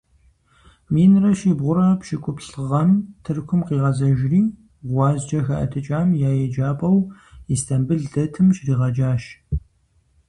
Минрэ 0.93 1.29
щибгъурэ 1.39 1.87
пщыкӀуплӀ 1.99 2.47
гъэм 2.69 2.89
Тыркум 3.23 3.61
къигъэзэжри 3.67 4.41
гъуазджэ 4.89 5.39
хэӀэтыкӀахэм 5.45 6.09
я 6.29 6.31
еджапӀэу 6.45 6.99
Истамбыл 7.53 8.01
дэтым 8.13 8.47
щригъэджащ. 8.55 9.23